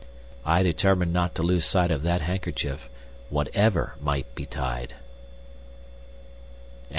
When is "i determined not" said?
0.43-1.35